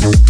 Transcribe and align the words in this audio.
You 0.00 0.29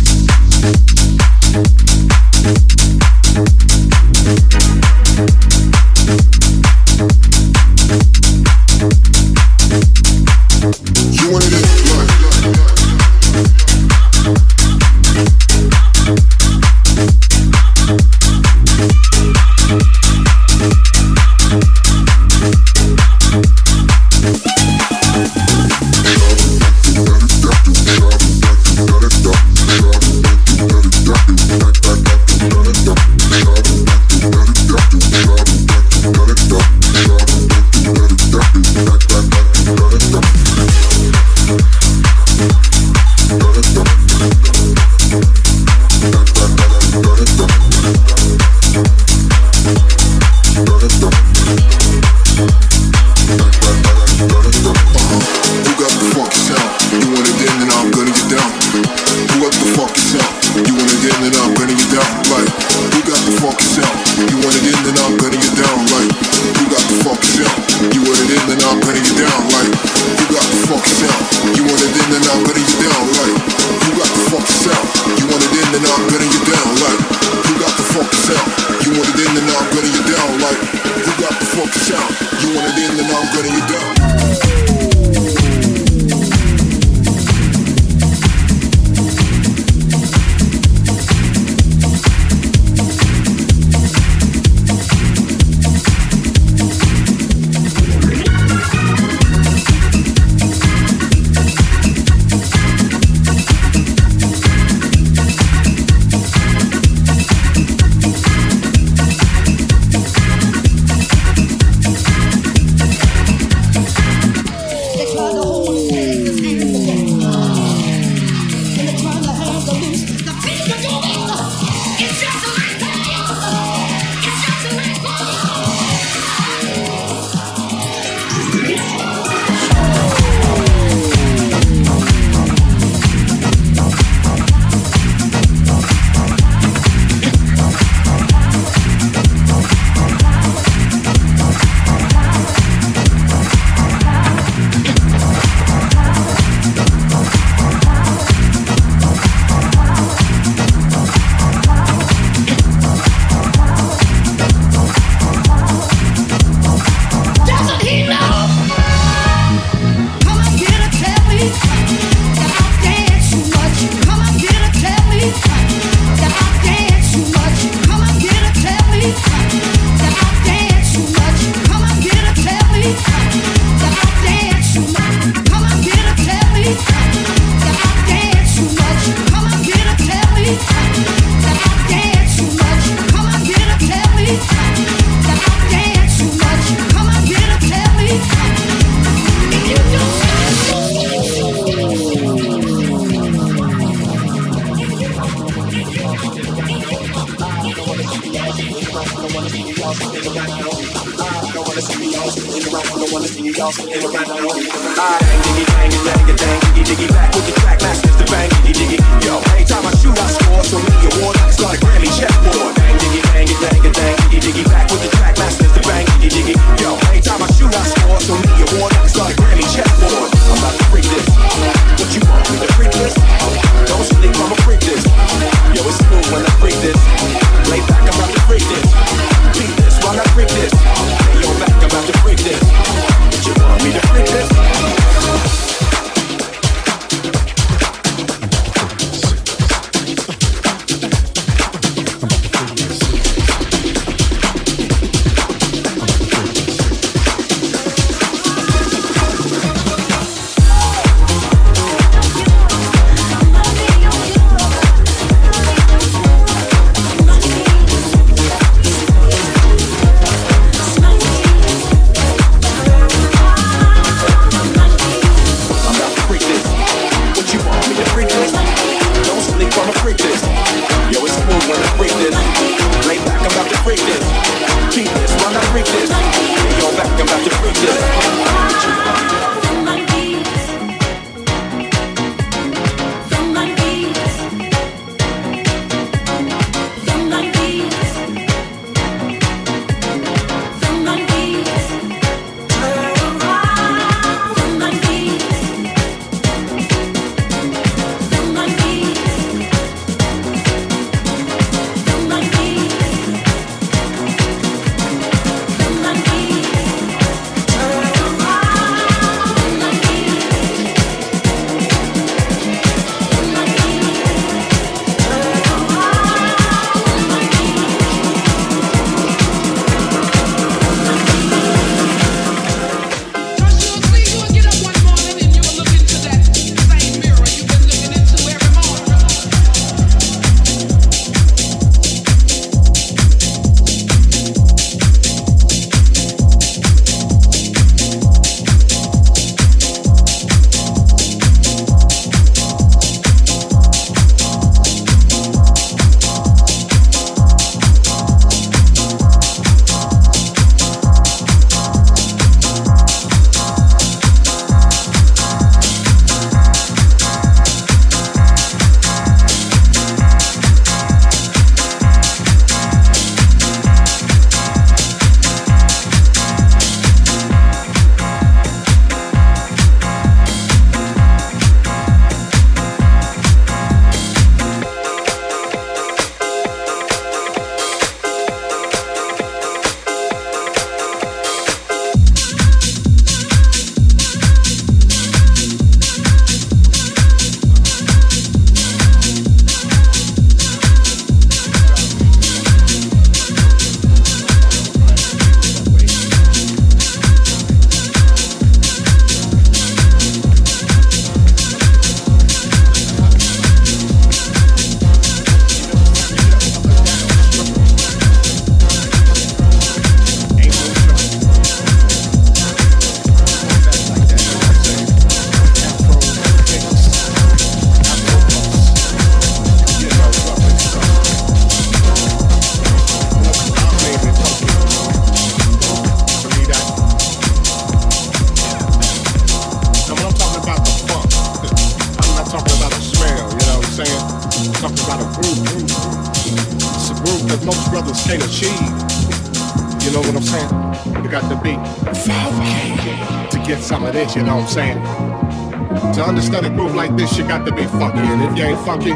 understand 446.31 446.65
a 446.65 446.71
groove 446.71 446.95
like 446.95 447.17
this, 447.17 447.37
you 447.37 447.43
got 447.43 447.67
to 447.67 447.75
be 447.75 447.85
funky. 447.87 448.21
And 448.21 448.41
if 448.45 448.57
you 448.57 448.63
ain't 448.63 448.79
funky, 448.87 449.11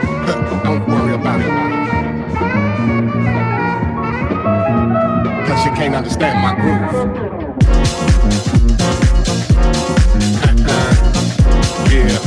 don't 0.65 0.85
worry 0.89 1.15
about 1.15 1.39
it. 1.39 1.47
Cause 5.47 5.65
you 5.65 5.71
can't 5.79 5.95
understand 5.95 6.43
my 6.43 6.55
groove. 6.61 6.91
yeah. 11.95 12.19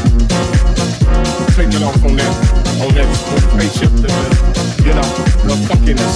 Take 1.57 1.73
it 1.75 1.83
off 1.83 2.01
on 2.05 2.15
that 2.15 2.33
on 2.81 2.93
that 2.95 3.09
spaceship 3.51 3.89
to 3.89 4.07
the, 4.07 4.13
you 4.85 4.93
know, 4.93 5.09
the 5.49 5.55
funkiness, 5.67 6.15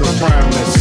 the 0.00 0.06
primeness. 0.18 0.74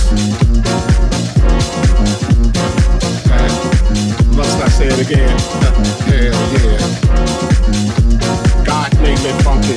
say 4.77 4.87
it 4.89 4.99
again. 4.99 5.37
Hell 6.05 6.33
yeah. 6.53 6.77
God 8.63 8.93
made 9.01 9.17
me 9.25 9.31
funky. 9.41 9.73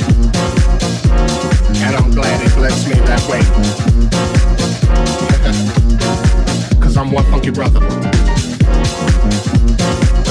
And 1.80 1.96
I'm 1.96 2.10
glad 2.10 2.38
he 2.42 2.48
blessed 2.54 2.86
me 2.86 2.96
that 3.08 3.22
way. 3.30 3.40
Cause 6.82 6.98
I'm 6.98 7.10
one 7.12 7.24
funky 7.30 7.48
brother. 7.50 7.80
And 7.80 8.04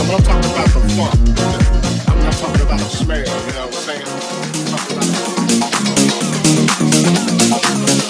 when 0.06 0.16
I'm 0.18 0.22
talking 0.22 0.52
about 0.52 0.70
the 0.70 0.82
funk, 0.96 1.16
I'm 2.08 2.20
not 2.24 2.34
talking 2.34 2.62
about 2.62 2.80
a 2.80 2.84
smell, 2.84 3.18
you 3.18 3.26
know 3.26 3.66
what 3.66 3.66
I'm 3.66 3.74
saying? 3.74 4.06
I'm 4.06 4.20
talking 4.70 4.98
about 7.94 8.09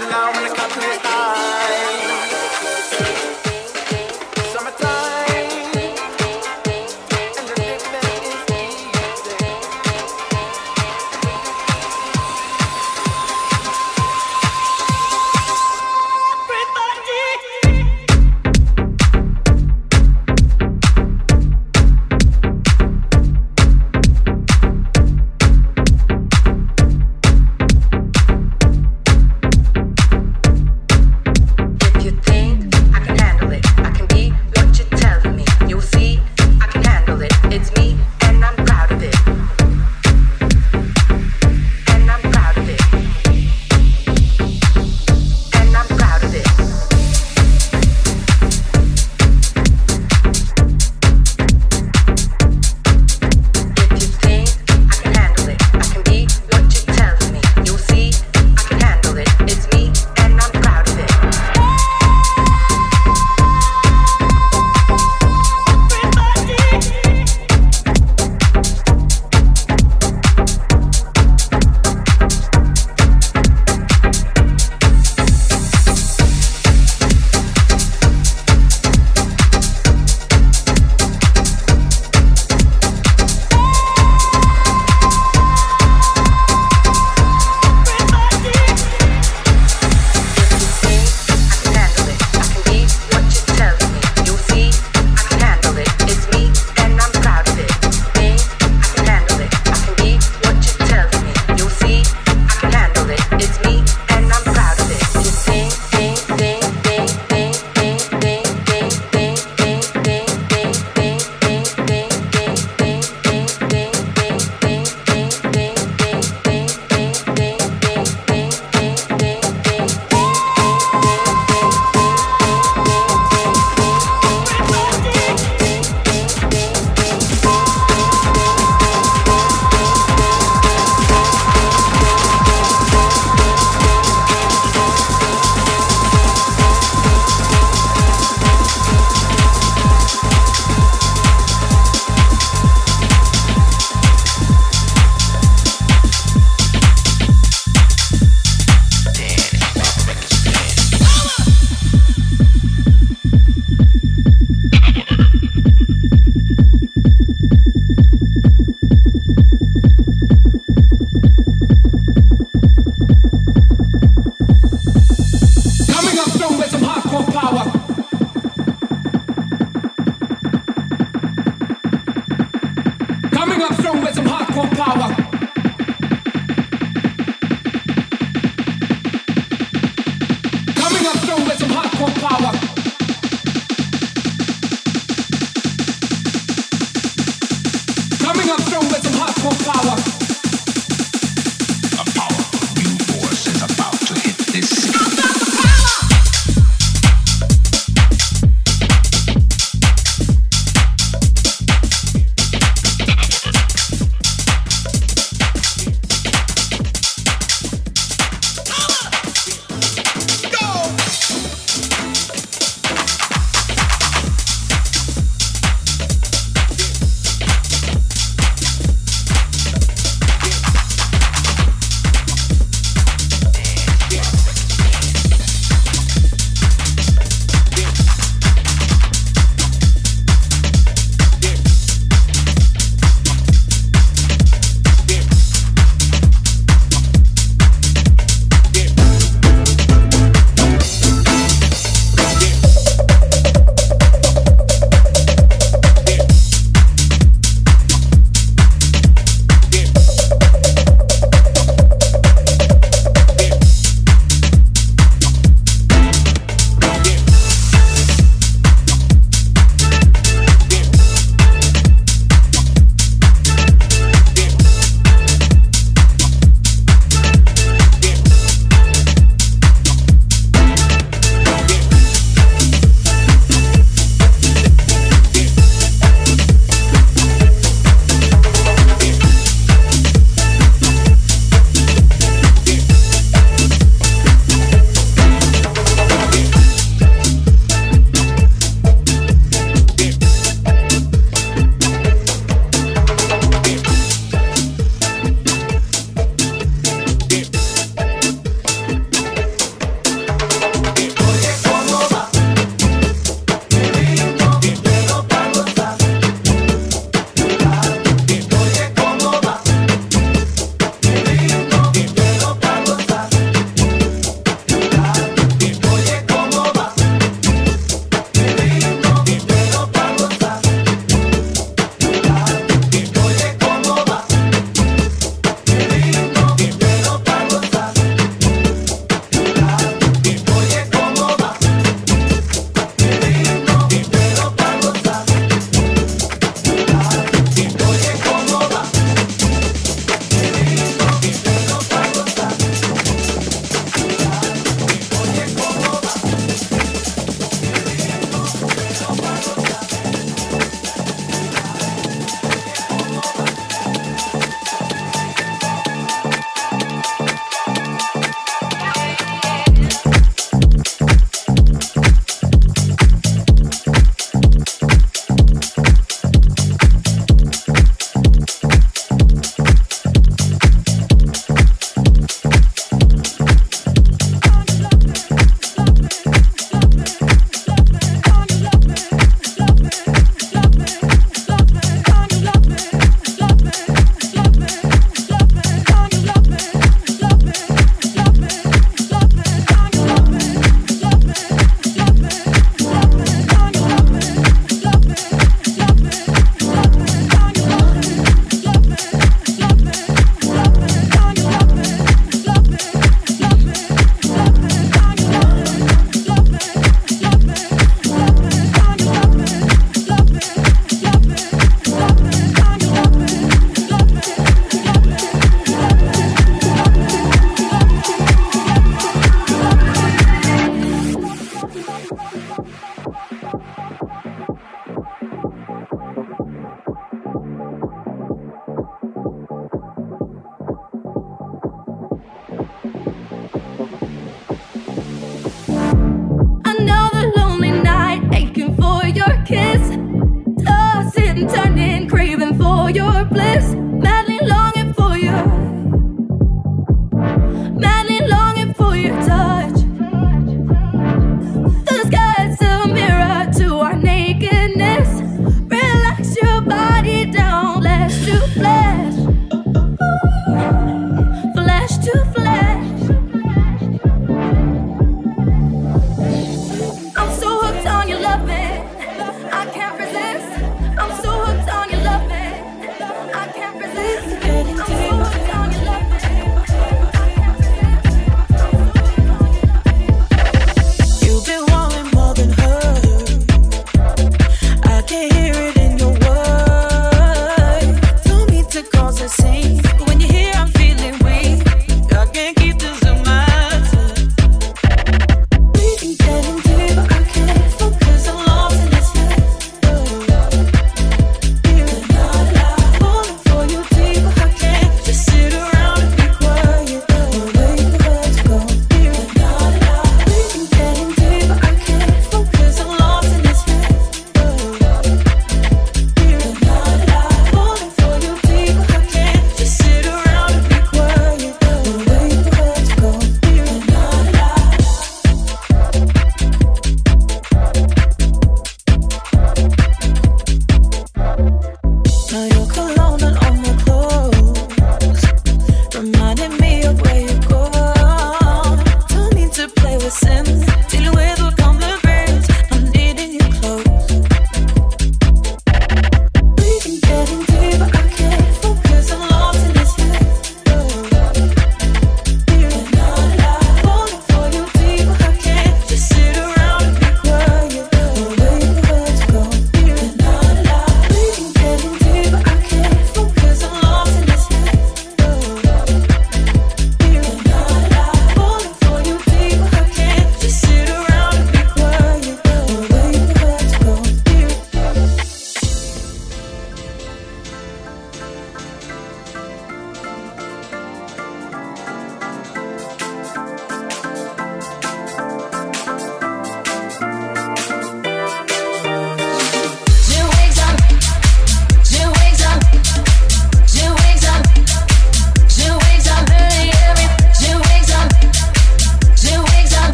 now 0.00 0.35